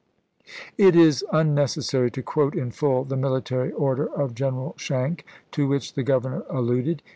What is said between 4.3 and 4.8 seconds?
General